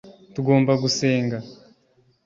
[0.33, 1.37] tugomba gusenga